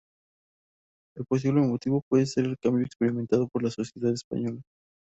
Un 1.15 1.25
posible 1.25 1.61
motivo 1.61 2.01
puede 2.09 2.25
ser 2.25 2.45
el 2.45 2.57
cambio 2.57 2.83
experimentado 2.83 3.47
por 3.47 3.61
la 3.61 3.69
sociedad 3.69 4.11
española. 4.11 4.59